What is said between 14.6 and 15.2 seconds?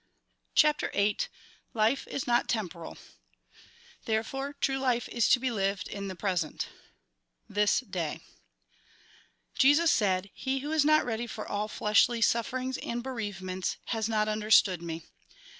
me.